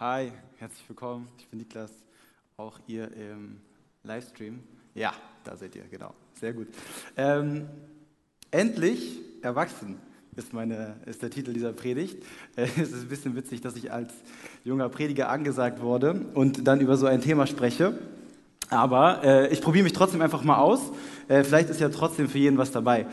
[0.00, 1.28] Hi, herzlich willkommen.
[1.36, 1.90] Ich bin Niklas,
[2.56, 3.60] auch ihr im
[4.02, 4.60] Livestream.
[4.94, 5.12] Ja,
[5.44, 6.14] da seid ihr, genau.
[6.40, 6.68] Sehr gut.
[7.18, 7.66] Ähm,
[8.50, 9.98] endlich erwachsen
[10.36, 12.24] ist, meine, ist der Titel dieser Predigt.
[12.56, 14.14] Äh, es ist ein bisschen witzig, dass ich als
[14.64, 17.92] junger Prediger angesagt wurde und dann über so ein Thema spreche.
[18.70, 20.80] Aber äh, ich probiere mich trotzdem einfach mal aus.
[21.28, 23.04] Äh, vielleicht ist ja trotzdem für jeden was dabei.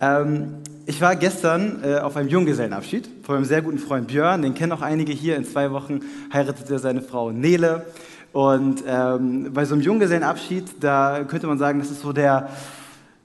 [0.00, 0.56] Ähm,
[0.86, 4.42] ich war gestern äh, auf einem Junggesellenabschied von meinem sehr guten Freund Björn.
[4.42, 5.36] Den kennen auch einige hier.
[5.36, 6.00] In zwei Wochen
[6.32, 7.86] heiratet er seine Frau Nele.
[8.32, 12.48] Und ähm, bei so einem Junggesellenabschied, da könnte man sagen, das ist so der,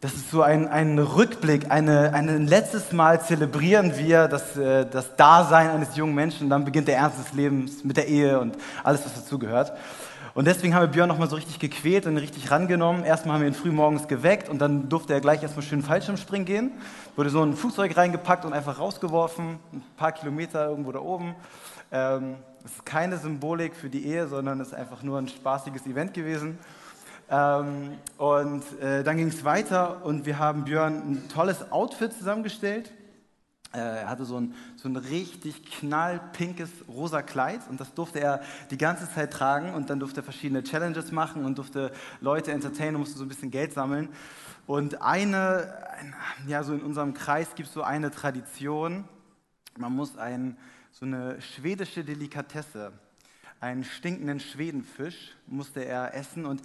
[0.02, 5.15] das ist so ein, ein Rückblick, eine, ein letztes Mal zelebrieren wir das, äh, das
[5.15, 9.03] Dasein eines jungen Menschen dann beginnt der Ernst des Lebens mit der Ehe und alles,
[9.05, 9.71] was dazugehört.
[10.37, 13.03] Und deswegen haben wir Björn nochmal so richtig gequält und richtig rangenommen.
[13.03, 16.45] Erstmal haben wir ihn früh morgens geweckt und dann durfte er gleich erstmal schön Fallschirmspringen
[16.45, 16.71] gehen.
[17.15, 21.33] Wurde so ein Flugzeug reingepackt und einfach rausgeworfen, ein paar Kilometer irgendwo da oben.
[21.91, 26.13] Ähm, ist keine Symbolik für die Ehe, sondern es ist einfach nur ein spaßiges Event
[26.13, 26.59] gewesen.
[27.31, 32.91] Ähm, und äh, dann ging es weiter und wir haben Björn ein tolles Outfit zusammengestellt.
[33.73, 38.41] Äh, er hatte so ein, so ein richtig knallpinkes rosa Kleid und das durfte er
[38.71, 42.95] die ganze Zeit tragen und dann durfte er verschiedene Challenges machen und durfte Leute entertainen
[42.95, 44.09] und musste so ein bisschen Geld sammeln.
[44.65, 45.73] Und eine,
[46.47, 49.05] ja, so in unserem Kreis gibt es so eine Tradition,
[49.77, 50.57] man muss ein,
[50.91, 52.91] so eine schwedische Delikatesse,
[53.59, 56.61] einen stinkenden Schwedenfisch musste er essen und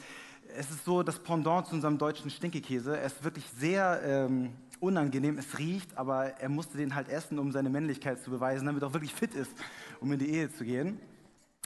[0.56, 2.98] es ist so das Pendant zu unserem deutschen Stinkekäse.
[2.98, 4.52] Er ist wirklich sehr ähm,
[4.82, 8.82] unangenehm, es riecht, aber er musste den halt essen, um seine Männlichkeit zu beweisen, damit
[8.82, 9.52] er auch wirklich fit ist,
[10.00, 10.98] um in die Ehe zu gehen.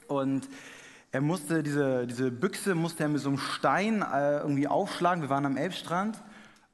[0.07, 0.49] Und
[1.13, 5.23] er musste diese, diese Büchse musste er mit so einem Stein äh, irgendwie aufschlagen.
[5.23, 6.23] Wir waren am Elbstrand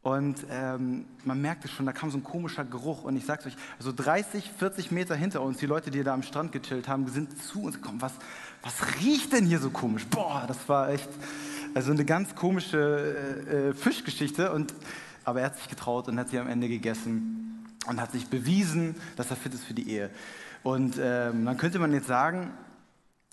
[0.02, 3.04] und ähm, man merkte schon, da kam so ein komischer Geruch.
[3.04, 6.24] Und ich sag's euch, also 30, 40 Meter hinter uns, die Leute, die da am
[6.24, 8.02] Strand gechillt haben, sind zu uns gekommen.
[8.02, 8.14] Was,
[8.62, 10.06] was riecht denn hier so komisch?
[10.06, 11.08] Boah, das war echt
[11.72, 14.50] also eine ganz komische äh, äh Fischgeschichte.
[14.50, 14.74] Und
[15.24, 18.96] aber er hat sich getraut und hat sie am Ende gegessen und hat sich bewiesen,
[19.16, 20.10] dass er fit ist für die Ehe.
[20.62, 22.52] Und ähm, dann könnte man jetzt sagen,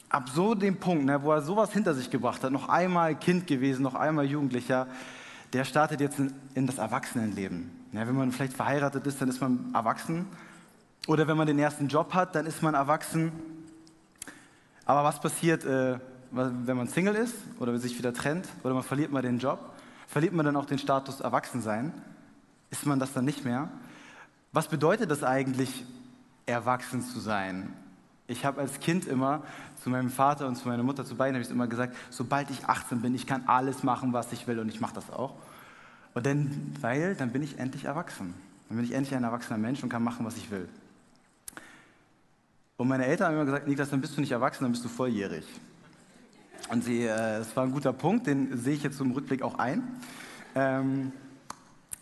[0.10, 3.48] ab so dem Punkt, ne, wo er sowas hinter sich gebracht hat, noch einmal Kind
[3.48, 4.88] gewesen, noch einmal Jugendlicher,
[5.54, 7.72] der startet jetzt in, in das Erwachsenenleben.
[7.92, 10.28] Ja, wenn man vielleicht verheiratet ist, dann ist man erwachsen.
[11.08, 13.32] Oder wenn man den ersten Job hat, dann ist man erwachsen.
[14.86, 16.00] Aber was passiert, äh,
[16.32, 19.60] wenn man Single ist oder sich wieder trennt oder man verliert mal den Job?
[20.10, 21.94] Verliert man dann auch den Status Erwachsensein?
[22.72, 23.70] Ist man das dann nicht mehr?
[24.52, 25.86] Was bedeutet das eigentlich,
[26.48, 27.72] erwachsen zu sein?
[28.26, 29.44] Ich habe als Kind immer
[29.84, 32.66] zu meinem Vater und zu meiner Mutter, zu beiden habe ich immer gesagt, sobald ich
[32.66, 35.36] 18 bin, ich kann alles machen, was ich will und ich mache das auch.
[36.16, 38.34] Und dann, weil, dann bin ich endlich erwachsen.
[38.68, 40.68] Dann bin ich endlich ein erwachsener Mensch und kann machen, was ich will.
[42.78, 44.90] Und meine Eltern haben immer gesagt, Niklas, dann bist du nicht erwachsen, dann bist du
[44.90, 45.46] volljährig.
[46.70, 49.58] Und sie, äh, das war ein guter Punkt, den sehe ich jetzt im Rückblick auch
[49.58, 49.84] ein.
[50.56, 51.12] Ähm,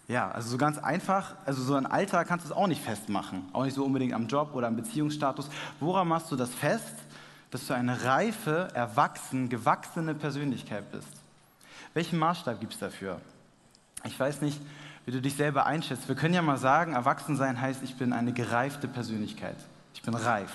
[0.08, 3.44] ja, also so ganz einfach, also so ein Alter kannst du es auch nicht festmachen.
[3.54, 5.50] Auch nicht so unbedingt am Job oder am Beziehungsstatus.
[5.80, 6.96] Woran machst du das fest?
[7.52, 11.08] Dass du eine reife, erwachsen, gewachsene Persönlichkeit bist.
[11.94, 13.22] Welchen Maßstab gibt es dafür?
[14.04, 14.62] Ich weiß nicht,
[15.06, 16.10] wie du dich selber einschätzt.
[16.10, 19.56] Wir können ja mal sagen, erwachsen sein heißt, ich bin eine gereifte Persönlichkeit.
[19.94, 20.52] Ich bin reif.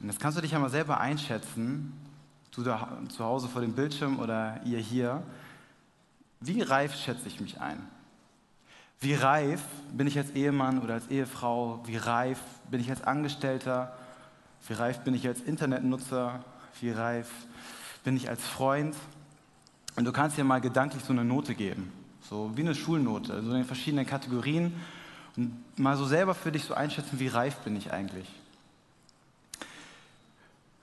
[0.00, 1.92] Und jetzt kannst du dich ja mal selber einschätzen,
[2.52, 5.22] du da zu Hause vor dem Bildschirm oder ihr hier,
[6.40, 7.78] wie reif schätze ich mich ein?
[9.00, 11.80] Wie reif bin ich als Ehemann oder als Ehefrau?
[11.86, 12.38] Wie reif
[12.70, 13.96] bin ich als Angestellter?
[14.68, 16.44] Wie reif bin ich als Internetnutzer?
[16.80, 17.28] Wie reif
[18.04, 18.94] bin ich als Freund?
[19.96, 21.92] Und du kannst dir mal gedanklich so eine Note geben,
[22.22, 24.72] so wie eine Schulnote, so in verschiedenen Kategorien
[25.36, 28.28] und mal so selber für dich so einschätzen, wie reif bin ich eigentlich?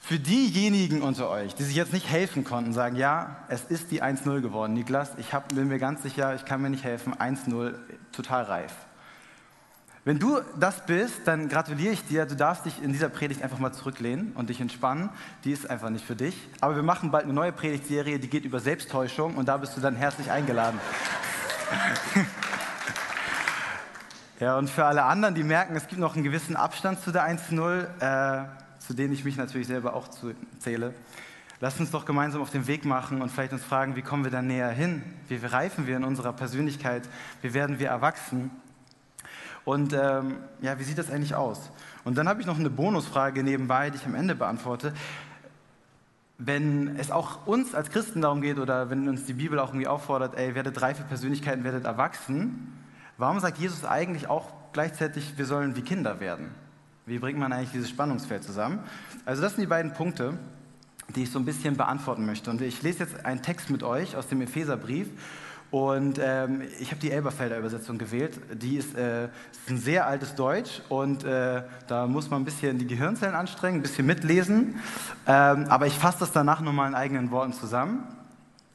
[0.10, 4.02] Für diejenigen unter euch, die sich jetzt nicht helfen konnten, sagen, ja, es ist die
[4.02, 4.74] 1-0 geworden.
[4.74, 7.76] Niklas, ich hab, bin mir ganz sicher, ich kann mir nicht helfen, 1-0,
[8.12, 8.74] total reif.
[10.06, 12.26] Wenn du das bist, dann gratuliere ich dir.
[12.26, 15.12] Du darfst dich in dieser Predigt einfach mal zurücklehnen und dich entspannen.
[15.44, 16.36] Die ist einfach nicht für dich.
[16.60, 19.82] Aber wir machen bald eine neue Predigtserie, die geht über Selbsttäuschung und da bist du
[19.82, 20.80] dann herzlich eingeladen.
[24.40, 27.30] ja, und für alle anderen, die merken, es gibt noch einen gewissen Abstand zu der
[27.30, 28.48] 1-0, äh,
[28.90, 30.08] zu denen ich mich natürlich selber auch
[30.58, 30.96] zähle.
[31.60, 34.32] Lasst uns doch gemeinsam auf den Weg machen und vielleicht uns fragen, wie kommen wir
[34.32, 35.04] da näher hin?
[35.28, 37.08] Wie reifen wir in unserer Persönlichkeit?
[37.44, 38.50] Wie werden wir erwachsen?
[39.64, 41.70] Und ähm, ja, wie sieht das eigentlich aus?
[42.04, 44.92] Und dann habe ich noch eine Bonusfrage nebenbei, die ich am Ende beantworte.
[46.40, 49.88] Wenn es auch uns als Christen darum geht oder wenn uns die Bibel auch irgendwie
[49.88, 52.76] auffordert, ey, werdet reife Persönlichkeiten, werdet erwachsen,
[53.18, 56.50] warum sagt Jesus eigentlich auch gleichzeitig, wir sollen wie Kinder werden?
[57.10, 58.80] Wie bringt man eigentlich dieses Spannungsfeld zusammen?
[59.26, 60.38] Also das sind die beiden Punkte,
[61.16, 62.52] die ich so ein bisschen beantworten möchte.
[62.52, 65.08] Und ich lese jetzt einen Text mit euch aus dem Epheserbrief.
[65.72, 68.40] Und ähm, ich habe die Elberfelder Übersetzung gewählt.
[68.54, 72.78] Die ist, äh, ist, ein sehr altes Deutsch und äh, da muss man ein bisschen
[72.78, 74.80] die Gehirnzellen anstrengen, ein bisschen mitlesen.
[75.28, 78.04] Ähm, aber ich fasse das danach nochmal in eigenen Worten zusammen.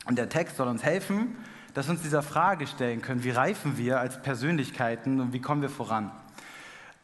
[0.06, 1.36] Und der Text soll uns helfen,
[1.72, 5.62] dass wir uns dieser Frage stellen können, wie reifen wir als Persönlichkeiten und wie kommen
[5.62, 6.10] wir voran.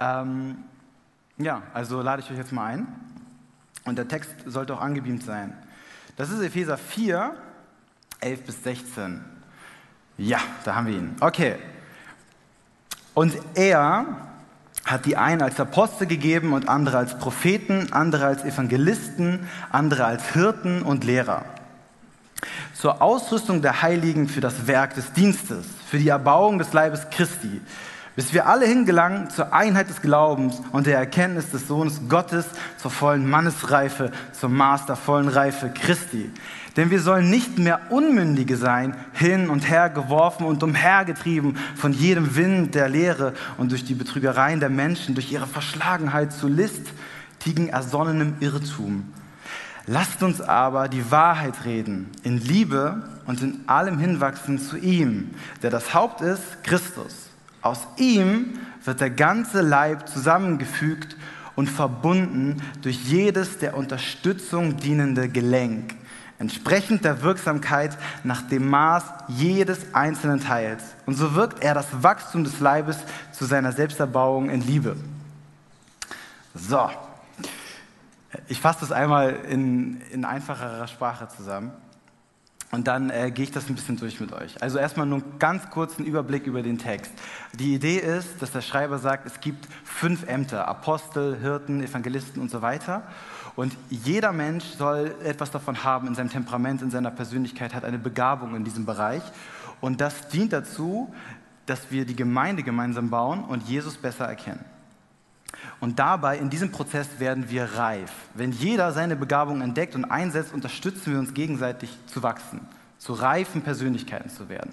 [0.00, 0.58] Ähm,
[1.40, 2.86] ja, also lade ich euch jetzt mal ein.
[3.84, 5.54] Und der Text sollte auch angebeamt sein.
[6.16, 7.34] Das ist Epheser 4,
[8.20, 9.24] 11 bis 16.
[10.18, 11.16] Ja, da haben wir ihn.
[11.20, 11.56] Okay.
[13.14, 14.06] Und er
[14.84, 20.32] hat die einen als Apostel gegeben und andere als Propheten, andere als Evangelisten, andere als
[20.32, 21.44] Hirten und Lehrer.
[22.74, 27.60] Zur Ausrüstung der Heiligen für das Werk des Dienstes, für die Erbauung des Leibes Christi,
[28.16, 32.46] bis wir alle hingelangen zur Einheit des Glaubens und der Erkenntnis des Sohnes Gottes,
[32.76, 36.30] zur vollen Mannesreife, zum Maß der vollen Reife Christi.
[36.76, 42.36] Denn wir sollen nicht mehr Unmündige sein, hin und her geworfen und umhergetrieben von jedem
[42.36, 48.34] Wind der Lehre und durch die Betrügereien der Menschen, durch ihre Verschlagenheit zu listigen, ersonnenem
[48.40, 49.12] Irrtum.
[49.86, 55.30] Lasst uns aber die Wahrheit reden, in Liebe und in allem hinwachsen zu ihm,
[55.62, 57.29] der das Haupt ist, Christus.
[57.62, 61.16] Aus ihm wird der ganze Leib zusammengefügt
[61.56, 65.94] und verbunden durch jedes der Unterstützung dienende Gelenk,
[66.38, 70.82] entsprechend der Wirksamkeit nach dem Maß jedes einzelnen Teils.
[71.04, 72.96] Und so wirkt er das Wachstum des Leibes
[73.32, 74.96] zu seiner Selbsterbauung in Liebe.
[76.54, 76.88] So,
[78.48, 81.72] ich fasse das einmal in, in einfacherer Sprache zusammen.
[82.72, 84.62] Und dann äh, gehe ich das ein bisschen durch mit euch.
[84.62, 87.12] Also erstmal nur einen ganz kurzen Überblick über den Text.
[87.52, 92.50] Die Idee ist, dass der Schreiber sagt, es gibt fünf Ämter, Apostel, Hirten, Evangelisten und
[92.50, 93.02] so weiter.
[93.56, 97.98] Und jeder Mensch soll etwas davon haben in seinem Temperament, in seiner Persönlichkeit, hat eine
[97.98, 99.22] Begabung in diesem Bereich.
[99.80, 101.12] Und das dient dazu,
[101.66, 104.64] dass wir die Gemeinde gemeinsam bauen und Jesus besser erkennen.
[105.80, 108.12] Und dabei, in diesem Prozess werden wir reif.
[108.34, 112.60] Wenn jeder seine Begabung entdeckt und einsetzt, unterstützen wir uns gegenseitig zu wachsen,
[112.98, 114.72] zu reifen Persönlichkeiten zu werden.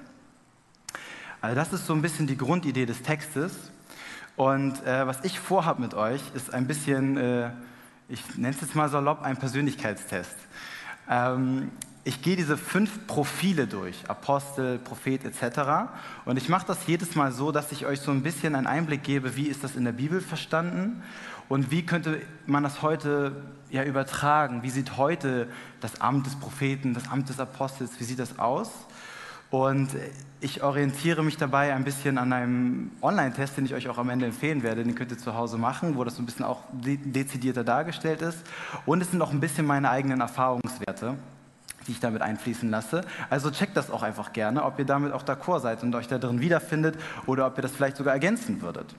[1.42, 3.54] Also das ist so ein bisschen die Grundidee des Textes.
[4.36, 7.50] Und äh, was ich vorhabe mit euch, ist ein bisschen, äh,
[8.10, 10.36] ich nenne es jetzt mal salopp, ein Persönlichkeitstest.
[11.10, 11.72] Ähm,
[12.08, 15.90] ich gehe diese fünf Profile durch, Apostel, Prophet etc.
[16.24, 19.04] Und ich mache das jedes Mal so, dass ich euch so ein bisschen einen Einblick
[19.04, 21.04] gebe, wie ist das in der Bibel verstanden
[21.50, 23.36] und wie könnte man das heute
[23.70, 24.64] ja, übertragen.
[24.64, 25.50] Wie sieht heute
[25.82, 28.72] das Amt des Propheten, das Amt des Apostels, wie sieht das aus?
[29.50, 29.90] Und
[30.40, 34.28] ich orientiere mich dabei ein bisschen an einem Online-Test, den ich euch auch am Ende
[34.28, 34.86] empfehlen werde.
[34.86, 38.40] Den könnt ihr zu Hause machen, wo das so ein bisschen auch dezidierter dargestellt ist.
[38.86, 41.18] Und es sind auch ein bisschen meine eigenen Erfahrungswerte
[41.88, 43.02] die ich damit einfließen lasse.
[43.30, 46.18] Also checkt das auch einfach gerne, ob ihr damit auch d'accord seid und euch da
[46.18, 46.96] drin wiederfindet
[47.26, 48.94] oder ob ihr das vielleicht sogar ergänzen würdet.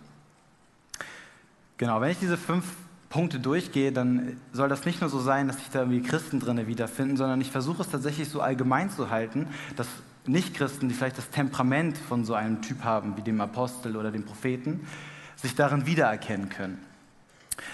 [1.76, 2.64] Genau, wenn ich diese fünf
[3.08, 6.66] Punkte durchgehe, dann soll das nicht nur so sein, dass sich da irgendwie Christen drin
[6.66, 9.46] wiederfinden, sondern ich versuche es tatsächlich so allgemein zu halten,
[9.76, 9.86] dass
[10.26, 14.24] Nichtchristen, die vielleicht das Temperament von so einem Typ haben, wie dem Apostel oder dem
[14.24, 14.86] Propheten,
[15.36, 16.78] sich darin wiedererkennen können.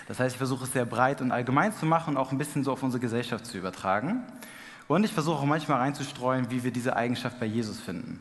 [0.07, 2.63] Das heißt, ich versuche es sehr breit und allgemein zu machen und auch ein bisschen
[2.63, 4.23] so auf unsere Gesellschaft zu übertragen.
[4.89, 8.21] Und ich versuche auch manchmal reinzustreuen, wie wir diese Eigenschaft bei Jesus finden.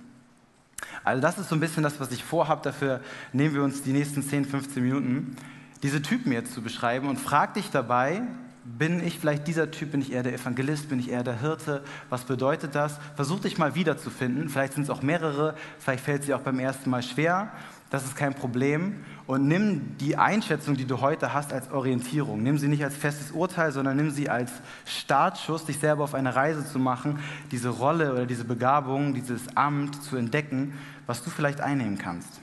[1.03, 2.61] Also das ist so ein bisschen das, was ich vorhabe.
[2.63, 3.01] Dafür
[3.33, 5.35] nehmen wir uns die nächsten 10, 15 Minuten,
[5.81, 8.21] diese Typen jetzt zu beschreiben und frag dich dabei,
[8.63, 11.83] bin ich vielleicht dieser Typ, bin ich eher der Evangelist, bin ich eher der Hirte,
[12.09, 12.97] was bedeutet das?
[13.15, 16.59] Versuch dich mal wiederzufinden, vielleicht sind es auch mehrere, vielleicht fällt es dir auch beim
[16.59, 17.51] ersten Mal schwer,
[17.89, 19.03] das ist kein Problem.
[19.25, 22.43] Und nimm die Einschätzung, die du heute hast, als Orientierung.
[22.43, 24.51] Nimm sie nicht als festes Urteil, sondern nimm sie als
[24.85, 27.19] Startschuss, dich selber auf eine Reise zu machen,
[27.51, 30.77] diese Rolle oder diese Begabung, dieses Amt zu entdecken,
[31.07, 32.41] was du vielleicht einnehmen kannst.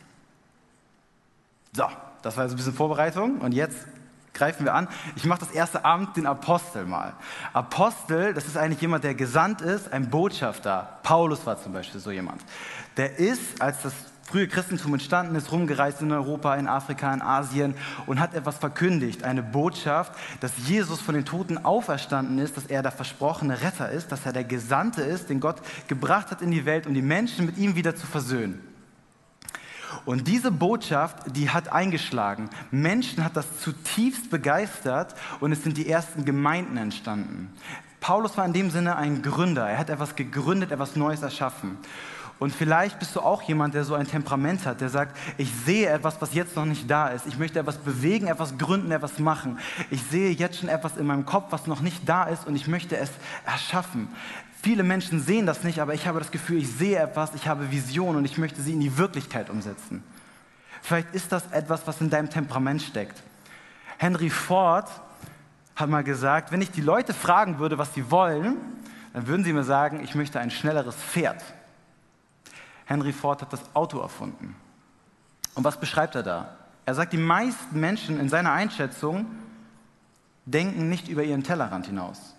[1.72, 1.84] So,
[2.22, 3.38] das war also ein bisschen Vorbereitung.
[3.38, 3.87] Und jetzt
[4.32, 4.88] greifen wir an.
[5.16, 7.12] Ich mache das erste Amt, den Apostel mal.
[7.52, 10.99] Apostel, das ist eigentlich jemand, der gesandt ist, ein Botschafter.
[11.02, 12.42] Paulus war zum Beispiel so jemand.
[12.96, 13.92] Der ist, als das
[14.30, 17.75] frühe Christentum entstanden ist, rumgereist in Europa, in Afrika, in Asien
[18.06, 22.82] und hat etwas verkündigt, eine Botschaft, dass Jesus von den Toten auferstanden ist, dass er
[22.82, 25.56] der versprochene Retter ist, dass er der Gesandte ist, den Gott
[25.88, 28.60] gebracht hat in die Welt, um die Menschen mit ihm wieder zu versöhnen.
[30.04, 32.49] Und diese Botschaft, die hat eingeschlagen.
[32.70, 37.52] Menschen hat das zutiefst begeistert und es sind die ersten Gemeinden entstanden.
[37.99, 39.68] Paulus war in dem Sinne ein Gründer.
[39.68, 41.78] Er hat etwas gegründet, etwas Neues erschaffen.
[42.40, 45.90] Und vielleicht bist du auch jemand, der so ein Temperament hat, der sagt, ich sehe
[45.90, 47.26] etwas, was jetzt noch nicht da ist.
[47.26, 49.59] Ich möchte etwas bewegen, etwas gründen, etwas machen.
[49.90, 52.66] Ich sehe jetzt schon etwas in meinem Kopf, was noch nicht da ist und ich
[52.66, 53.11] möchte es
[53.44, 54.09] erschaffen.
[54.62, 57.70] Viele Menschen sehen das nicht, aber ich habe das Gefühl, ich sehe etwas, ich habe
[57.70, 60.02] Visionen und ich möchte sie in die Wirklichkeit umsetzen.
[60.80, 63.23] Vielleicht ist das etwas, was in deinem Temperament steckt.
[63.99, 64.88] Henry Ford
[65.76, 68.56] hat mal gesagt, wenn ich die Leute fragen würde, was sie wollen,
[69.12, 71.42] dann würden sie mir sagen, ich möchte ein schnelleres Pferd.
[72.90, 74.56] Henry Ford hat das Auto erfunden.
[75.54, 76.56] Und was beschreibt er da?
[76.87, 79.26] Er sagt, die meisten Menschen in seiner Einschätzung
[80.44, 82.35] denken nicht über ihren Tellerrand hinaus.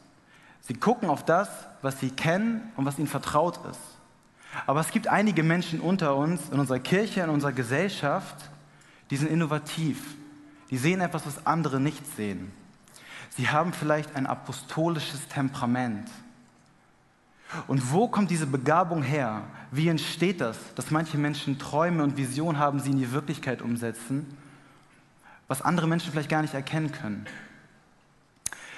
[0.60, 1.48] Sie gucken auf das,
[1.82, 3.80] was sie kennen und was ihnen vertraut ist.
[4.68, 8.36] Aber es gibt einige Menschen unter uns, in unserer Kirche, in unserer Gesellschaft,
[9.10, 10.04] die sind innovativ.
[10.70, 12.52] Die sehen etwas, was andere nicht sehen.
[13.38, 16.10] Sie haben vielleicht ein apostolisches Temperament.
[17.68, 19.44] Und wo kommt diese Begabung her?
[19.72, 24.38] Wie entsteht das, dass manche Menschen Träume und Visionen haben, sie in die Wirklichkeit umsetzen,
[25.48, 27.26] was andere Menschen vielleicht gar nicht erkennen können?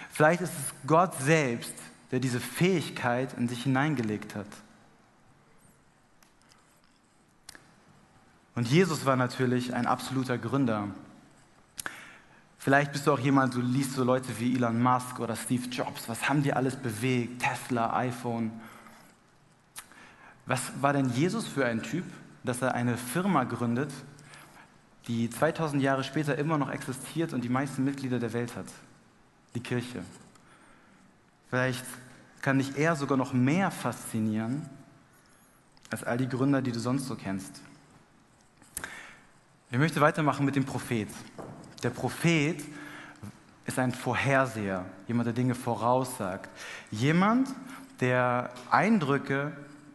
[0.10, 1.74] Vielleicht ist es Gott selbst,
[2.12, 4.48] der diese Fähigkeit in sich hineingelegt hat.
[8.56, 10.90] Und Jesus war natürlich ein absoluter Gründer.
[12.64, 16.08] Vielleicht bist du auch jemand, du liest so Leute wie Elon Musk oder Steve Jobs.
[16.08, 17.42] Was haben die alles bewegt?
[17.42, 18.54] Tesla, iPhone.
[20.46, 22.06] Was war denn Jesus für ein Typ,
[22.46, 23.92] dass er eine Firma gründet,
[25.10, 28.68] die 2000 Jahre später immer noch existiert und die meisten Mitglieder der Welt hat?
[29.56, 30.02] Die Kirche.
[31.50, 31.84] Vielleicht
[32.42, 34.70] kann dich er sogar noch mehr faszinieren
[35.90, 37.60] als all die Gründer, die du sonst so kennst.
[39.70, 41.10] Ich möchte weitermachen mit dem Prophet.
[41.84, 42.64] Der Prophet
[43.66, 46.50] ist ein Vorherseher, jemand, der Dinge voraussagt.
[46.92, 47.50] Jemand,
[48.00, 49.52] der Eindrücke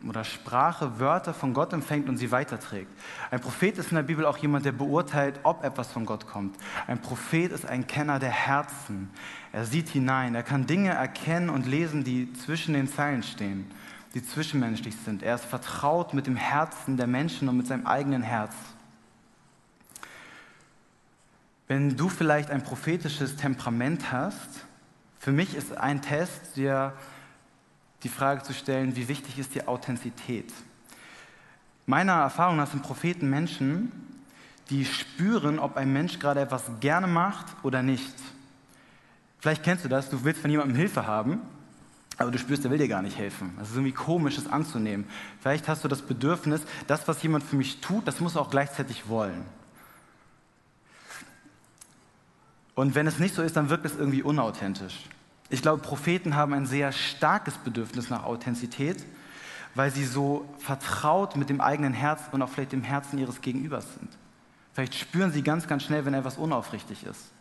[0.07, 2.91] oder Sprache, Wörter von Gott empfängt und sie weiterträgt.
[3.31, 6.57] Ein Prophet ist in der Bibel auch jemand, der beurteilt, ob etwas von Gott kommt.
[6.87, 9.11] Ein Prophet ist ein Kenner der Herzen.
[9.53, 13.69] Er sieht hinein, er kann Dinge erkennen und lesen, die zwischen den Zeilen stehen,
[14.15, 15.23] die zwischenmenschlich sind.
[15.23, 18.55] Er ist vertraut mit dem Herzen der Menschen und mit seinem eigenen Herz.
[21.69, 24.65] Wenn du vielleicht ein prophetisches Temperament hast,
[25.19, 26.95] für mich ist ein Test, der
[28.03, 30.51] die Frage zu stellen, wie wichtig ist die Authentizität?
[31.85, 33.93] Meiner Erfahrung nach sind Propheten Menschen,
[34.71, 38.15] die spüren, ob ein Mensch gerade etwas gerne macht oder nicht.
[39.39, 41.43] Vielleicht kennst du das, du willst von jemandem Hilfe haben,
[42.17, 43.55] aber du spürst, der will dir gar nicht helfen.
[43.59, 45.07] Das ist irgendwie komisch, es anzunehmen.
[45.41, 48.51] Vielleicht hast du das Bedürfnis, das, was jemand für mich tut, das muss er auch
[48.51, 49.45] gleichzeitig wollen.
[52.79, 55.01] Und wenn es nicht so ist, dann wirkt es irgendwie unauthentisch.
[55.51, 59.05] Ich glaube, Propheten haben ein sehr starkes Bedürfnis nach Authentizität,
[59.75, 63.85] weil sie so vertraut mit dem eigenen Herz und auch vielleicht dem Herzen ihres Gegenübers
[63.95, 64.09] sind.
[64.75, 67.33] Vielleicht spüren sie ganz, ganz schnell, wenn etwas unaufrichtig ist.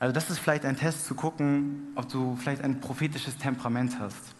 [0.00, 4.34] Also das ist vielleicht ein Test zu gucken, ob du vielleicht ein prophetisches Temperament hast.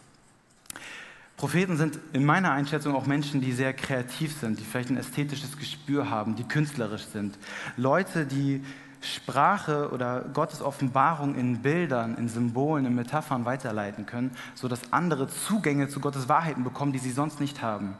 [1.36, 5.58] Propheten sind in meiner Einschätzung auch Menschen, die sehr kreativ sind, die vielleicht ein ästhetisches
[5.58, 7.38] Gespür haben, die künstlerisch sind.
[7.76, 8.64] Leute, die
[9.02, 15.88] Sprache oder Gottes Offenbarung in Bildern, in Symbolen, in Metaphern weiterleiten können, sodass andere Zugänge
[15.88, 17.94] zu Gottes Wahrheiten bekommen, die sie sonst nicht haben.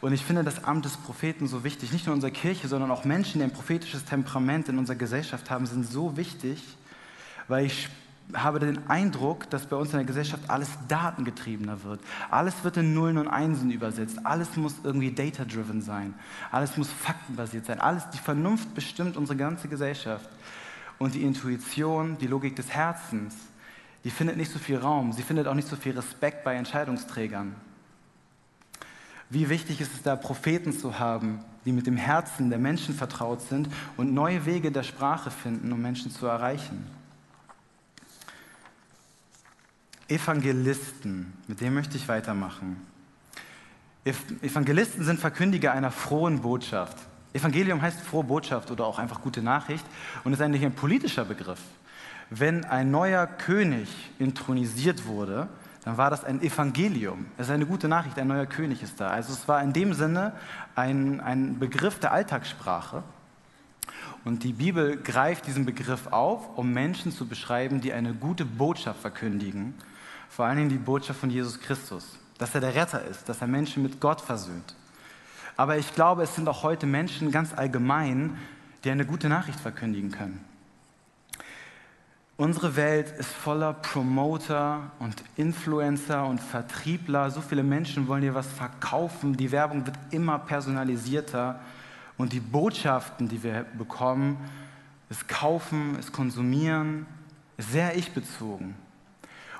[0.00, 1.92] Und ich finde das Amt des Propheten so wichtig.
[1.92, 5.50] Nicht nur in unserer Kirche, sondern auch Menschen, die ein prophetisches Temperament in unserer Gesellschaft
[5.50, 6.62] haben, sind so wichtig,
[7.48, 7.88] weil ich
[8.34, 12.00] habe den Eindruck, dass bei uns in der Gesellschaft alles datengetriebener wird.
[12.30, 14.24] Alles wird in Nullen und Einsen übersetzt.
[14.24, 16.14] Alles muss irgendwie data-driven sein.
[16.50, 17.80] Alles muss faktenbasiert sein.
[17.80, 20.28] Alles, die Vernunft bestimmt unsere ganze Gesellschaft.
[20.98, 23.34] Und die Intuition, die Logik des Herzens,
[24.04, 25.12] die findet nicht so viel Raum.
[25.12, 27.54] Sie findet auch nicht so viel Respekt bei Entscheidungsträgern.
[29.28, 33.42] Wie wichtig ist es da, Propheten zu haben, die mit dem Herzen der Menschen vertraut
[33.42, 36.86] sind und neue Wege der Sprache finden, um Menschen zu erreichen.
[40.08, 42.76] Evangelisten, mit dem möchte ich weitermachen.
[44.04, 46.96] Evangelisten sind Verkündiger einer frohen Botschaft.
[47.32, 49.84] Evangelium heißt frohe Botschaft oder auch einfach gute Nachricht
[50.22, 51.60] und ist eigentlich ein politischer Begriff.
[52.30, 53.88] Wenn ein neuer König
[54.20, 55.48] intronisiert wurde,
[55.84, 57.26] dann war das ein Evangelium.
[57.36, 59.08] Es ist eine gute Nachricht, ein neuer König ist da.
[59.08, 60.32] Also es war in dem Sinne
[60.76, 63.02] ein, ein Begriff der Alltagssprache.
[64.24, 69.00] Und die Bibel greift diesen Begriff auf, um Menschen zu beschreiben, die eine gute Botschaft
[69.00, 69.74] verkündigen
[70.28, 73.46] vor allen Dingen die Botschaft von Jesus Christus, dass er der Retter ist, dass er
[73.46, 74.74] Menschen mit Gott versöhnt.
[75.56, 78.36] Aber ich glaube, es sind auch heute Menschen ganz allgemein,
[78.84, 80.44] die eine gute Nachricht verkündigen können.
[82.38, 87.30] Unsere Welt ist voller Promoter und Influencer und Vertriebler.
[87.30, 89.38] So viele Menschen wollen dir was verkaufen.
[89.38, 91.58] Die Werbung wird immer personalisierter.
[92.18, 94.36] Und die Botschaften, die wir bekommen,
[95.08, 97.06] ist Kaufen, ist Konsumieren,
[97.56, 98.74] ist sehr ich-bezogen.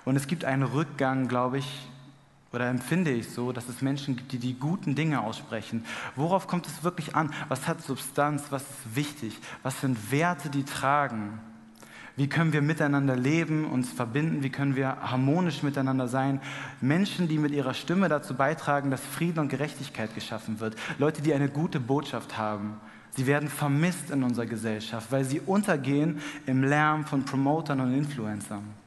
[0.07, 1.89] Und es gibt einen Rückgang, glaube ich,
[2.53, 5.85] oder empfinde ich so, dass es Menschen gibt, die die guten Dinge aussprechen.
[6.15, 7.35] Worauf kommt es wirklich an?
[7.49, 8.45] Was hat Substanz?
[8.51, 9.37] Was ist wichtig?
[9.65, 11.41] Was sind Werte, die tragen?
[12.15, 14.45] Wie können wir miteinander leben, uns verbinden?
[14.45, 16.41] Wie können wir harmonisch miteinander sein?
[16.81, 20.77] Menschen, die mit ihrer Stimme dazu beitragen, dass Frieden und Gerechtigkeit geschaffen wird.
[20.99, 22.81] Leute, die eine gute Botschaft haben.
[23.17, 28.86] Sie werden vermisst in unserer Gesellschaft, weil sie untergehen im Lärm von Promotern und Influencern.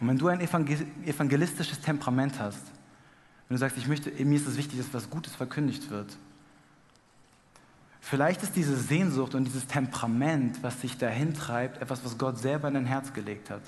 [0.00, 2.62] Und wenn du ein evangelistisches Temperament hast,
[3.48, 6.16] wenn du sagst, ich möchte, mir ist es wichtig, dass was Gutes verkündigt wird,
[8.06, 12.68] Vielleicht ist diese Sehnsucht und dieses Temperament, was sich dahin treibt, etwas, was Gott selber
[12.68, 13.62] in dein Herz gelegt hat.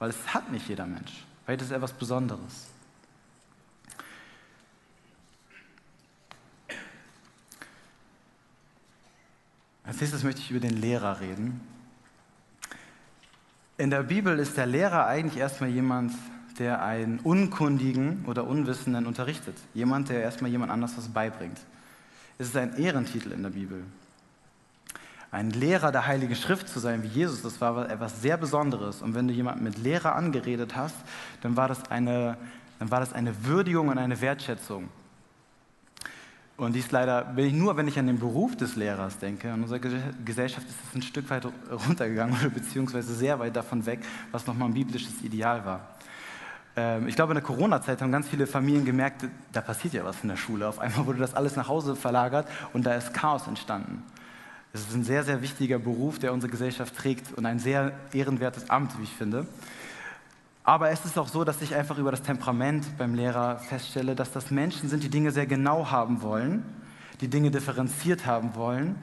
[0.00, 1.24] Weil es hat nicht jeder Mensch.
[1.44, 2.66] Vielleicht ist es etwas Besonderes.
[9.84, 11.60] Als nächstes möchte ich über den Lehrer reden.
[13.78, 16.12] In der Bibel ist der Lehrer eigentlich erstmal jemand,
[16.58, 19.54] der einen Unkundigen oder Unwissenden unterrichtet.
[19.74, 21.58] Jemand, der erstmal jemand anders was beibringt.
[22.38, 23.84] Es ist ein Ehrentitel in der Bibel.
[25.30, 29.02] Ein Lehrer der Heiligen Schrift zu sein wie Jesus, das war etwas sehr Besonderes.
[29.02, 30.96] Und wenn du jemanden mit Lehrer angeredet hast,
[31.42, 32.38] dann war das eine,
[32.78, 34.88] dann war das eine Würdigung und eine Wertschätzung.
[36.56, 39.48] Und dies leider bin ich nur, wenn ich an den Beruf des Lehrers denke.
[39.48, 44.00] In unserer Gesellschaft ist es ein Stück weit runtergegangen oder beziehungsweise sehr weit davon weg,
[44.32, 45.80] was nochmal ein biblisches Ideal war.
[46.74, 50.22] Ähm, ich glaube, in der Corona-Zeit haben ganz viele Familien gemerkt, da passiert ja was
[50.22, 50.66] in der Schule.
[50.66, 54.02] Auf einmal wurde das alles nach Hause verlagert und da ist Chaos entstanden.
[54.72, 58.70] Es ist ein sehr, sehr wichtiger Beruf, der unsere Gesellschaft trägt und ein sehr ehrenwertes
[58.70, 59.46] Amt, wie ich finde.
[60.66, 64.32] Aber es ist auch so, dass ich einfach über das Temperament beim Lehrer feststelle, dass
[64.32, 66.64] das Menschen sind, die Dinge sehr genau haben wollen,
[67.20, 68.96] die Dinge differenziert haben wollen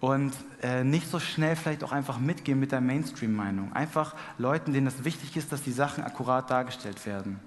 [0.00, 0.32] und
[0.62, 3.72] äh, nicht so schnell vielleicht auch einfach mitgehen mit der Mainstream-Meinung.
[3.72, 7.38] Einfach Leuten, denen es wichtig ist, dass die Sachen akkurat dargestellt werden.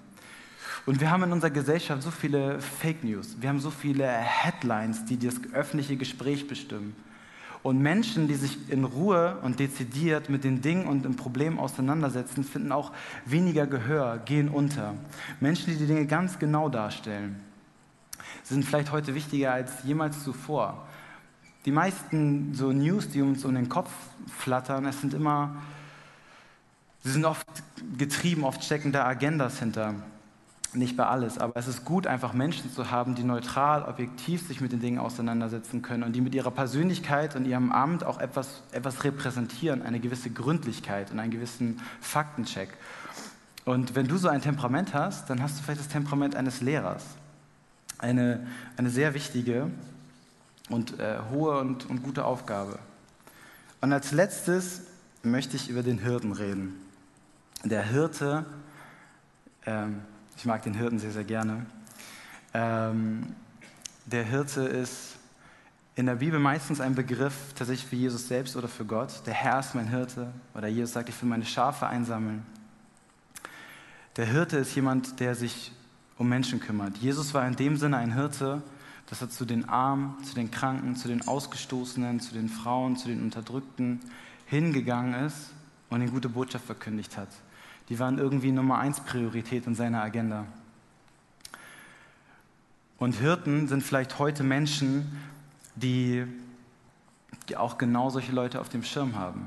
[0.85, 5.03] Und wir haben in unserer Gesellschaft so viele Fake News, wir haben so viele Headlines,
[5.03, 6.95] die das öffentliche Gespräch bestimmen.
[7.63, 12.43] Und Menschen, die sich in Ruhe und dezidiert mit den Dingen und den Problemen auseinandersetzen,
[12.43, 12.91] finden auch
[13.25, 14.95] weniger Gehör, gehen unter.
[15.39, 17.39] Menschen, die die Dinge ganz genau darstellen,
[18.43, 20.85] sind vielleicht heute wichtiger als jemals zuvor.
[21.63, 23.91] Die meisten so News, die uns um den Kopf
[24.37, 25.55] flattern, es sind immer,
[27.01, 27.47] sie sind oft
[27.97, 29.95] getrieben, oft stecken da Agendas hinter.
[30.75, 34.59] Nicht bei alles, aber es ist gut, einfach Menschen zu haben, die neutral, objektiv sich
[34.59, 38.63] mit den Dingen auseinandersetzen können und die mit ihrer Persönlichkeit und ihrem Amt auch etwas,
[38.71, 42.69] etwas repräsentieren, eine gewisse Gründlichkeit und einen gewissen Faktencheck.
[43.65, 47.03] Und wenn du so ein Temperament hast, dann hast du vielleicht das Temperament eines Lehrers.
[47.99, 49.69] Eine, eine sehr wichtige
[50.69, 52.79] und äh, hohe und, und gute Aufgabe.
[53.79, 54.81] Und als letztes
[55.21, 56.75] möchte ich über den Hirten reden.
[57.63, 58.45] Der Hirte,
[59.65, 60.01] ähm,
[60.37, 61.65] ich mag den Hirten sehr, sehr gerne.
[62.53, 63.35] Ähm,
[64.05, 65.15] der Hirte ist
[65.95, 69.21] in der Bibel meistens ein Begriff tatsächlich für Jesus selbst oder für Gott.
[69.25, 72.43] Der Herr ist mein Hirte oder Jesus sagt, ich will meine Schafe einsammeln.
[74.15, 75.71] Der Hirte ist jemand, der sich
[76.17, 76.97] um Menschen kümmert.
[76.97, 78.61] Jesus war in dem Sinne ein Hirte,
[79.07, 83.07] dass er zu den Armen, zu den Kranken, zu den Ausgestoßenen, zu den Frauen, zu
[83.07, 83.99] den Unterdrückten
[84.45, 85.51] hingegangen ist
[85.89, 87.29] und eine gute Botschaft verkündigt hat.
[87.89, 90.45] Die waren irgendwie Nummer eins Priorität in seiner Agenda.
[92.97, 95.19] Und Hirten sind vielleicht heute Menschen,
[95.75, 96.25] die,
[97.49, 99.45] die auch genau solche Leute auf dem Schirm haben.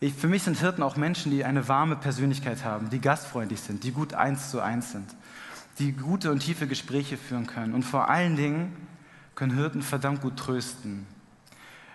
[0.00, 3.82] Ich, für mich sind Hirten auch Menschen, die eine warme Persönlichkeit haben, die gastfreundlich sind,
[3.82, 5.08] die gut eins zu eins sind
[5.78, 7.74] die gute und tiefe Gespräche führen können.
[7.74, 8.76] Und vor allen Dingen
[9.34, 11.06] können Hirten verdammt gut trösten.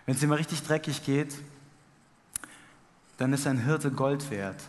[0.06, 1.38] Wenn es dir mal richtig dreckig geht,
[3.18, 4.62] dann ist ein Hirte Gold wert.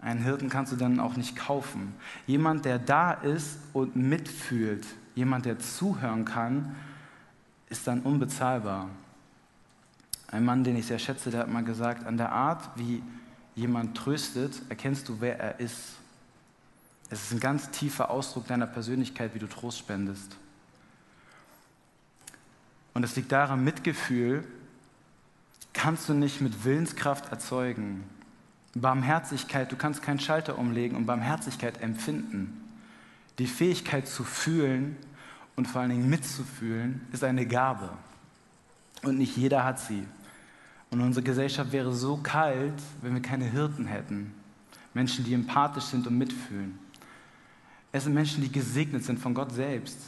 [0.00, 1.94] Einen Hirten kannst du dann auch nicht kaufen.
[2.26, 6.76] Jemand, der da ist und mitfühlt, jemand, der zuhören kann,
[7.68, 8.90] ist dann unbezahlbar.
[10.28, 13.02] Ein Mann, den ich sehr schätze, der hat mal gesagt, an der Art, wie
[13.54, 15.94] jemand tröstet, erkennst du, wer er ist.
[17.08, 20.36] Es ist ein ganz tiefer Ausdruck deiner Persönlichkeit, wie du Trost spendest.
[22.94, 24.44] Und es liegt daran, Mitgefühl
[25.72, 28.04] kannst du nicht mit Willenskraft erzeugen.
[28.80, 32.62] Barmherzigkeit, du kannst keinen Schalter umlegen und Barmherzigkeit empfinden.
[33.38, 34.96] Die Fähigkeit zu fühlen
[35.56, 37.90] und vor allen Dingen mitzufühlen ist eine Gabe.
[39.02, 40.06] Und nicht jeder hat sie.
[40.90, 44.34] Und unsere Gesellschaft wäre so kalt, wenn wir keine Hirten hätten.
[44.94, 46.78] Menschen, die empathisch sind und mitfühlen.
[47.92, 49.98] Es sind Menschen, die gesegnet sind von Gott selbst,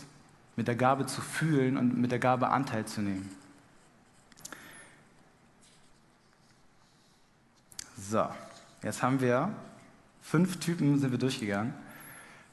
[0.57, 3.31] mit der Gabe zu fühlen und mit der Gabe Anteil zu nehmen.
[7.97, 8.27] So,
[8.83, 9.51] jetzt haben wir
[10.23, 11.73] fünf Typen sind wir durchgegangen.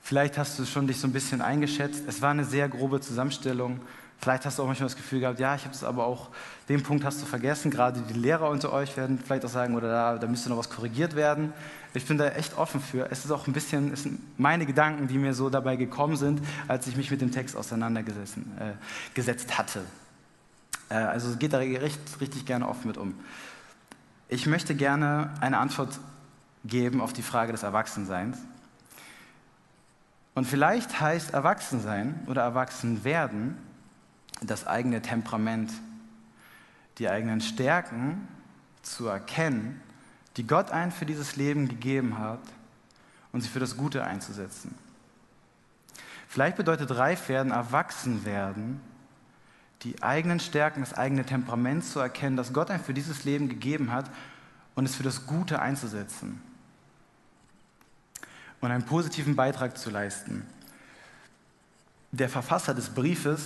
[0.02, 2.04] Vielleicht hast du schon dich so ein bisschen eingeschätzt.
[2.08, 3.80] Es war eine sehr grobe Zusammenstellung.
[4.18, 6.30] Vielleicht hast du auch manchmal das Gefühl gehabt, ja, ich habe es aber auch,
[6.70, 7.70] den Punkt hast du vergessen.
[7.70, 10.70] Gerade die Lehrer unter euch werden vielleicht auch sagen, oder da, da müsste noch was
[10.70, 11.54] korrigiert werden.
[11.94, 13.12] Ich bin da echt offen für.
[13.12, 16.42] Es ist auch ein bisschen, es sind meine Gedanken, die mir so dabei gekommen sind,
[16.68, 19.82] als ich mich mit dem Text auseinandergesetzt äh, hatte.
[20.90, 23.16] Äh, also geht da recht, richtig gerne offen mit um.
[24.28, 26.00] Ich möchte gerne eine Antwort
[26.68, 28.38] geben auf die Frage des Erwachsenseins.
[30.34, 33.58] Und vielleicht heißt Erwachsensein oder Erwachsenwerden
[34.42, 35.72] das eigene Temperament,
[36.98, 38.28] die eigenen Stärken
[38.82, 39.82] zu erkennen,
[40.36, 42.42] die Gott einen für dieses Leben gegeben hat
[43.32, 44.76] und sie für das Gute einzusetzen.
[46.28, 48.82] Vielleicht bedeutet reif werden, erwachsen werden,
[49.84, 53.94] die eigenen Stärken, das eigene Temperament zu erkennen, das Gott einem für dieses Leben gegeben
[53.94, 54.10] hat
[54.74, 56.42] und es für das Gute einzusetzen
[58.66, 60.46] und einen positiven Beitrag zu leisten.
[62.12, 63.44] Der Verfasser des Briefes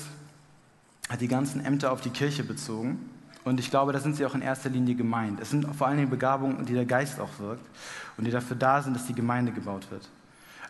[1.10, 3.10] hat die ganzen Ämter auf die Kirche bezogen.
[3.43, 5.39] Und ich glaube, da sind sie auch in erster Linie gemeint.
[5.41, 7.65] Es sind vor allen Dingen Begabungen, die der Geist auch wirkt
[8.17, 10.08] und die dafür da sind, dass die Gemeinde gebaut wird.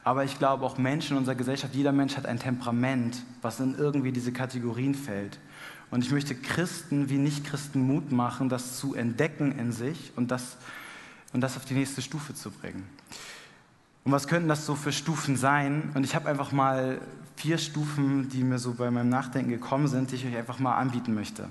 [0.04, 3.78] Aber ich glaube auch Menschen in unserer Gesellschaft, jeder Mensch hat ein Temperament, was in
[3.78, 5.38] irgendwie diese Kategorien fällt.
[5.92, 10.58] Und ich möchte Christen wie Nicht-Christen Mut machen, das zu entdecken in sich und das,
[11.34, 12.88] und das auf die nächste Stufe zu bringen.
[14.10, 15.92] Und was könnten das so für Stufen sein?
[15.94, 17.00] Und ich habe einfach mal
[17.36, 20.78] vier Stufen, die mir so bei meinem Nachdenken gekommen sind, die ich euch einfach mal
[20.78, 21.48] anbieten möchte.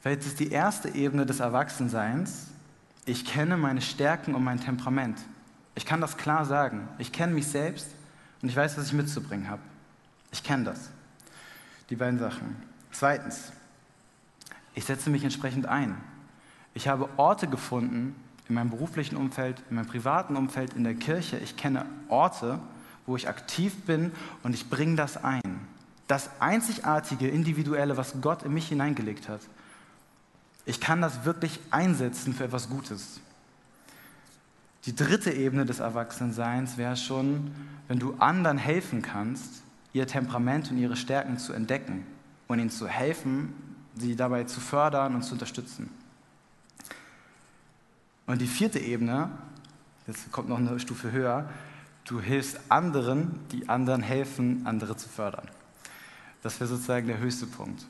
[0.00, 2.46] Vielleicht ist die erste Ebene des Erwachsenseins,
[3.04, 5.18] ich kenne meine Stärken und mein Temperament.
[5.74, 6.88] Ich kann das klar sagen.
[6.96, 7.88] Ich kenne mich selbst
[8.40, 9.60] und ich weiß, was ich mitzubringen habe.
[10.32, 10.88] Ich kenne das.
[11.90, 12.56] Die beiden Sachen.
[12.90, 13.52] Zweitens,
[14.74, 15.94] ich setze mich entsprechend ein.
[16.72, 18.16] Ich habe Orte gefunden,
[18.48, 21.38] in meinem beruflichen Umfeld, in meinem privaten Umfeld, in der Kirche.
[21.38, 22.58] Ich kenne Orte,
[23.06, 25.60] wo ich aktiv bin und ich bringe das ein.
[26.06, 29.40] Das einzigartige, individuelle, was Gott in mich hineingelegt hat.
[30.66, 33.20] Ich kann das wirklich einsetzen für etwas Gutes.
[34.86, 37.50] Die dritte Ebene des Erwachsenseins wäre schon,
[37.88, 39.62] wenn du anderen helfen kannst,
[39.94, 42.04] ihr Temperament und ihre Stärken zu entdecken
[42.48, 43.54] und ihnen zu helfen,
[43.96, 45.88] sie dabei zu fördern und zu unterstützen.
[48.26, 49.30] Und die vierte Ebene,
[50.06, 51.48] jetzt kommt noch eine Stufe höher,
[52.04, 55.48] du hilfst anderen, die anderen helfen, andere zu fördern.
[56.42, 57.86] Das wäre sozusagen der höchste Punkt.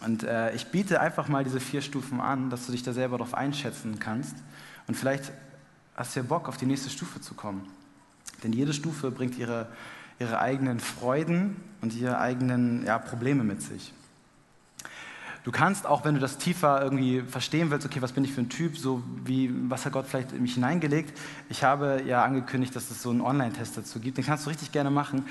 [0.00, 3.18] Und äh, ich biete einfach mal diese vier Stufen an, dass du dich da selber
[3.18, 4.34] darauf einschätzen kannst.
[4.86, 5.32] Und vielleicht
[5.94, 7.68] hast du ja Bock, auf die nächste Stufe zu kommen.
[8.42, 9.68] Denn jede Stufe bringt ihre,
[10.18, 13.92] ihre eigenen Freuden und ihre eigenen ja, Probleme mit sich.
[15.42, 18.42] Du kannst auch, wenn du das tiefer irgendwie verstehen willst, okay, was bin ich für
[18.42, 21.18] ein Typ, so wie, was hat Gott vielleicht in mich hineingelegt?
[21.48, 24.18] Ich habe ja angekündigt, dass es so einen Online-Test dazu gibt.
[24.18, 25.24] Den kannst du richtig gerne machen,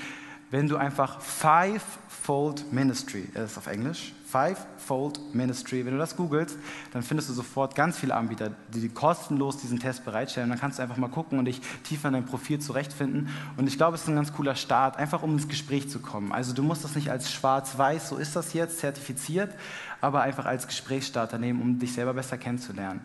[0.50, 6.56] wenn du einfach Five-Fold Ministry, das ist auf Englisch, Five-Fold Ministry, wenn du das googelst,
[6.92, 10.48] dann findest du sofort ganz viele Anbieter, die kostenlos diesen Test bereitstellen.
[10.50, 13.28] Dann kannst du einfach mal gucken und dich tiefer in dein Profil zurechtfinden.
[13.56, 16.32] Und ich glaube, es ist ein ganz cooler Start, einfach um ins Gespräch zu kommen.
[16.32, 19.52] Also du musst das nicht als schwarz-weiß, so ist das jetzt, zertifiziert,
[20.00, 23.00] aber einfach als Gesprächsstarter nehmen, um dich selber besser kennenzulernen.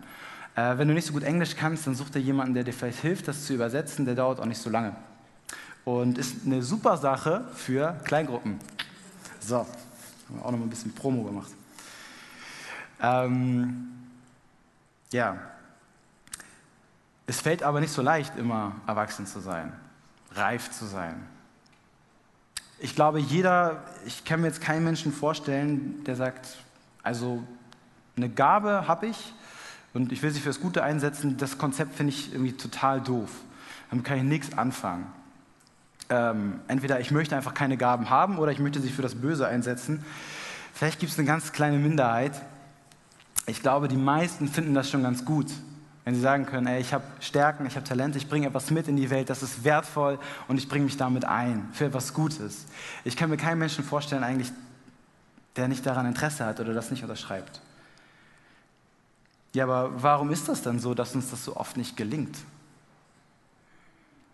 [0.56, 3.00] Äh, wenn du nicht so gut Englisch kannst, dann such dir jemanden, der dir vielleicht
[3.00, 4.06] hilft, das zu übersetzen.
[4.06, 4.96] Der dauert auch nicht so lange.
[5.84, 8.60] Und ist eine super Sache für Kleingruppen.
[9.40, 9.68] So, haben
[10.30, 11.52] wir auch noch mal ein bisschen Promo gemacht.
[13.02, 13.88] Ähm,
[15.12, 15.38] ja,
[17.28, 19.74] es fällt aber nicht so leicht, immer erwachsen zu sein,
[20.32, 21.28] reif zu sein.
[22.80, 26.58] Ich glaube, jeder, ich kann mir jetzt keinen Menschen vorstellen, der sagt,
[27.06, 27.44] also
[28.18, 29.34] eine Gabe habe ich
[29.94, 31.38] und ich will sie fürs Gute einsetzen.
[31.38, 33.30] Das Konzept finde ich irgendwie total doof.
[33.90, 35.06] Damit kann ich nichts anfangen.
[36.10, 39.48] Ähm, entweder ich möchte einfach keine Gaben haben oder ich möchte sie für das Böse
[39.48, 40.04] einsetzen.
[40.74, 42.34] Vielleicht gibt es eine ganz kleine Minderheit.
[43.46, 45.48] Ich glaube, die meisten finden das schon ganz gut,
[46.04, 48.88] wenn sie sagen können, ey, ich habe Stärken, ich habe Talente, ich bringe etwas mit
[48.88, 52.66] in die Welt, das ist wertvoll und ich bringe mich damit ein für etwas Gutes.
[53.04, 54.52] Ich kann mir keinen Menschen vorstellen, eigentlich,
[55.56, 57.62] der nicht daran Interesse hat oder das nicht unterschreibt.
[59.54, 62.38] Ja, aber warum ist das dann so, dass uns das so oft nicht gelingt?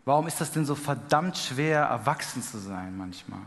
[0.04, 3.42] Warum ist das denn so verdammt schwer, erwachsen zu sein manchmal?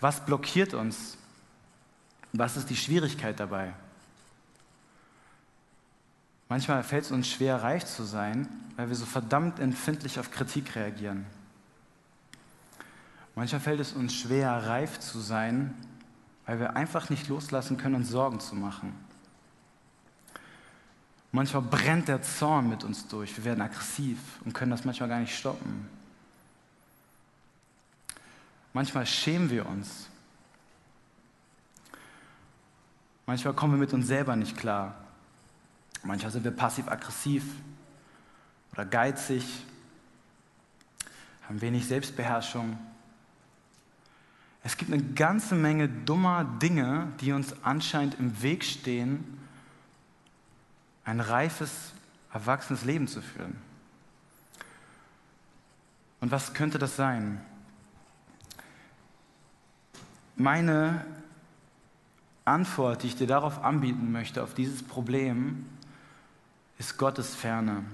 [0.00, 1.16] Was blockiert uns?
[2.32, 3.72] Was ist die Schwierigkeit dabei?
[6.48, 10.76] Manchmal fällt es uns schwer, reich zu sein, weil wir so verdammt empfindlich auf Kritik
[10.76, 11.26] reagieren.
[13.36, 15.74] Manchmal fällt es uns schwer, reif zu sein,
[16.46, 18.94] weil wir einfach nicht loslassen können, uns Sorgen zu machen.
[21.32, 23.36] Manchmal brennt der Zorn mit uns durch.
[23.36, 25.86] Wir werden aggressiv und können das manchmal gar nicht stoppen.
[28.72, 30.08] Manchmal schämen wir uns.
[33.26, 34.94] Manchmal kommen wir mit uns selber nicht klar.
[36.04, 37.44] Manchmal sind wir passiv-aggressiv
[38.72, 39.44] oder geizig,
[41.46, 42.78] haben wenig Selbstbeherrschung.
[44.66, 49.22] Es gibt eine ganze Menge dummer Dinge, die uns anscheinend im Weg stehen,
[51.04, 51.92] ein reifes,
[52.32, 53.56] erwachsenes Leben zu führen.
[56.20, 57.40] Und was könnte das sein?
[60.34, 61.06] Meine
[62.44, 65.64] Antwort, die ich dir darauf anbieten möchte, auf dieses Problem,
[66.76, 67.84] ist Gottes Ferne.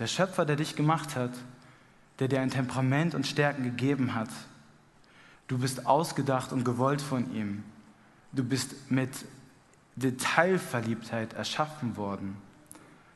[0.00, 1.30] Der Schöpfer, der dich gemacht hat,
[2.18, 4.30] der dir ein Temperament und Stärken gegeben hat.
[5.48, 7.64] Du bist ausgedacht und gewollt von ihm.
[8.32, 9.10] Du bist mit
[9.96, 12.36] Detailverliebtheit erschaffen worden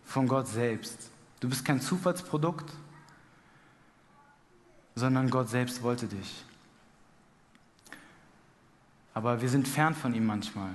[0.04, 1.10] von Gott selbst.
[1.40, 2.72] Du bist kein Zufallsprodukt,
[4.94, 6.44] sondern Gott selbst wollte dich.
[9.14, 10.72] Aber wir sind fern von ihm manchmal.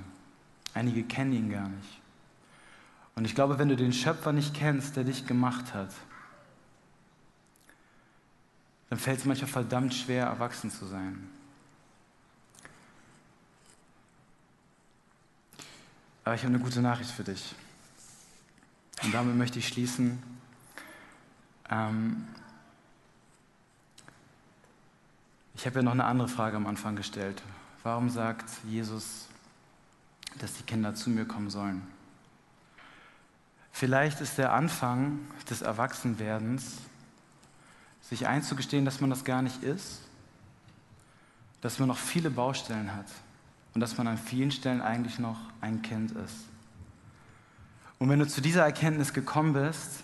[0.74, 2.00] Einige kennen ihn gar nicht.
[3.14, 5.90] Und ich glaube, wenn du den Schöpfer nicht kennst, der dich gemacht hat,
[8.90, 11.28] dann fällt es manchmal verdammt schwer, erwachsen zu sein.
[16.24, 17.54] Aber ich habe eine gute Nachricht für dich.
[19.02, 20.22] Und damit möchte ich schließen.
[21.70, 22.26] Ähm
[25.54, 27.42] ich habe ja noch eine andere Frage am Anfang gestellt.
[27.82, 29.28] Warum sagt Jesus,
[30.38, 31.86] dass die Kinder zu mir kommen sollen?
[33.72, 35.18] Vielleicht ist der Anfang
[35.50, 36.78] des Erwachsenwerdens,
[38.00, 40.00] sich einzugestehen, dass man das gar nicht ist,
[41.60, 43.06] dass man noch viele Baustellen hat
[43.74, 46.36] und dass man an vielen Stellen eigentlich noch ein Kind ist.
[47.98, 50.02] Und wenn du zu dieser Erkenntnis gekommen bist,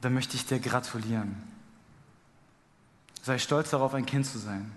[0.00, 1.36] dann möchte ich dir gratulieren.
[3.22, 4.70] Sei stolz darauf, ein Kind zu sein.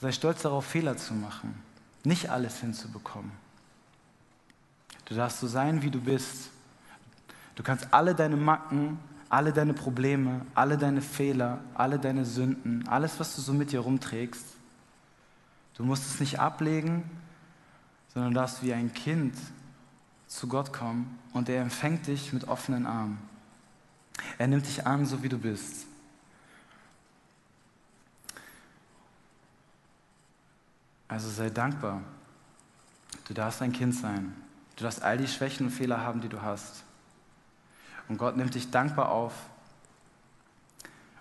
[0.00, 1.62] Sei stolz darauf, Fehler zu machen,
[2.04, 3.32] nicht alles hinzubekommen.
[5.04, 6.50] Du darfst so sein, wie du bist
[7.60, 8.98] Du kannst alle deine Macken,
[9.28, 13.80] alle deine Probleme, alle deine Fehler, alle deine Sünden, alles, was du so mit dir
[13.80, 14.46] rumträgst,
[15.80, 17.04] du musst es nicht ablegen,
[18.12, 19.34] sondern darfst wie ein Kind
[20.26, 23.16] zu Gott kommen und er empfängt dich mit offenen Armen.
[24.36, 25.86] Er nimmt dich an, so wie du bist.
[31.08, 32.02] Also sei dankbar.
[33.26, 34.36] Du darfst ein Kind sein.
[34.76, 36.84] Du darfst all die Schwächen und Fehler haben, die du hast.
[38.06, 39.32] Und Gott nimmt dich dankbar auf.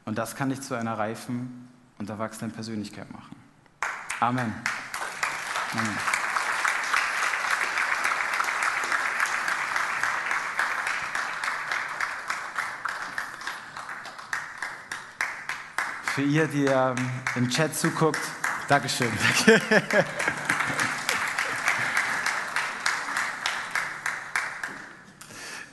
[0.04, 3.38] Und das kann dich zu einer reifen und erwachsenen Persönlichkeit machen.
[4.21, 4.53] Amen.
[5.71, 5.97] Amen.
[16.03, 16.95] Für ihr, die ähm,
[17.36, 18.19] im Chat zuguckt,
[18.67, 19.08] Dankeschön.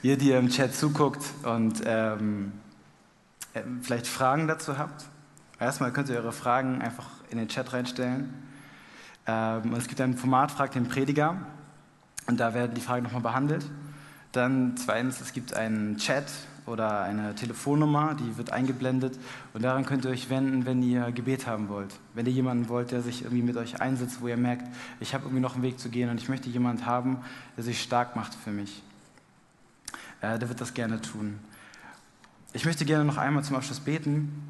[0.03, 2.53] ihr, die im Chat zuguckt und ähm,
[3.53, 5.03] äh, vielleicht Fragen dazu habt.
[5.59, 8.33] Erstmal könnt ihr eure Fragen einfach in den Chat reinstellen.
[9.25, 11.37] Ähm, es gibt ein Format, fragt den Prediger.
[12.27, 13.65] Und da werden die Fragen nochmal behandelt.
[14.31, 16.25] Dann zweitens, es gibt einen Chat
[16.65, 19.17] oder eine Telefonnummer, die wird eingeblendet.
[19.53, 21.95] Und daran könnt ihr euch wenden, wenn ihr Gebet haben wollt.
[22.13, 24.67] Wenn ihr jemanden wollt, der sich irgendwie mit euch einsetzt, wo ihr merkt,
[24.99, 27.19] ich habe irgendwie noch einen Weg zu gehen und ich möchte jemanden haben,
[27.55, 28.83] der sich stark macht für mich
[30.21, 31.39] äh, der wird das gerne tun.
[32.53, 34.43] Ich möchte gerne noch einmal zum Abschluss beten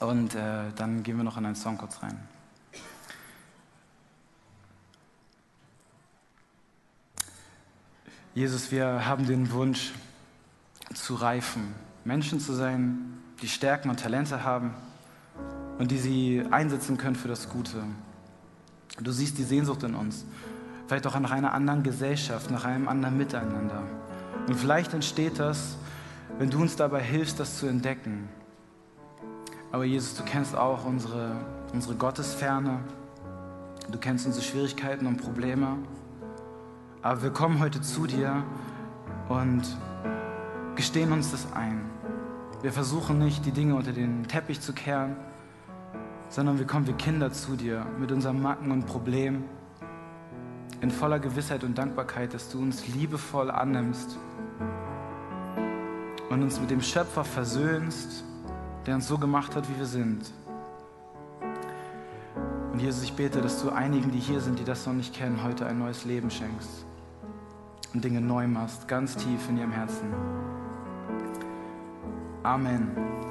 [0.00, 2.18] und äh, dann gehen wir noch in einen Song kurz rein.
[8.34, 9.92] Jesus, wir haben den Wunsch
[10.94, 14.74] zu reifen, Menschen zu sein, die Stärken und Talente haben
[15.78, 17.82] und die sie einsetzen können für das Gute.
[19.00, 20.24] Du siehst die Sehnsucht in uns,
[20.86, 23.82] vielleicht auch nach einer anderen Gesellschaft, nach einem anderen Miteinander.
[24.46, 25.76] Und vielleicht entsteht das,
[26.38, 28.28] wenn du uns dabei hilfst, das zu entdecken.
[29.70, 31.36] Aber Jesus, du kennst auch unsere,
[31.74, 32.80] unsere Gottesferne.
[33.90, 35.76] Du kennst unsere Schwierigkeiten und Probleme.
[37.02, 38.42] Aber wir kommen heute zu dir
[39.28, 39.62] und
[40.74, 41.82] gestehen uns das ein.
[42.62, 45.16] Wir versuchen nicht, die Dinge unter den Teppich zu kehren,
[46.30, 49.44] sondern wir kommen wie Kinder zu dir mit unseren Macken und Problemen
[50.80, 54.18] in voller Gewissheit und Dankbarkeit, dass du uns liebevoll annimmst
[56.30, 58.24] und uns mit dem Schöpfer versöhnst,
[58.88, 60.32] der uns so gemacht hat, wie wir sind.
[62.72, 65.42] Und Jesus, ich bete, dass du einigen, die hier sind, die das noch nicht kennen,
[65.42, 66.86] heute ein neues Leben schenkst
[67.92, 70.06] und Dinge neu machst, ganz tief in ihrem Herzen.
[72.42, 73.27] Amen.